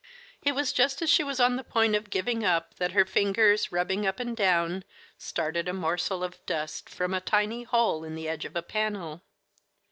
[0.41, 3.71] It was just as she was on the point of giving up that her fingers,
[3.71, 4.83] rubbing up and down,
[5.19, 9.21] started a morsel of dust from a tiny hole in the edge of a panel.